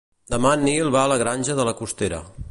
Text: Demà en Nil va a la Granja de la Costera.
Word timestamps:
Demà 0.33 0.53
en 0.59 0.63
Nil 0.67 0.89
va 0.95 1.03
a 1.03 1.11
la 1.11 1.17
Granja 1.23 1.57
de 1.61 1.67
la 1.69 1.75
Costera. 1.83 2.23